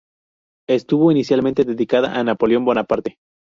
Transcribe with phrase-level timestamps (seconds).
[0.67, 3.19] Estuvo inicialmente dedicada a Napoleón Bonaparte.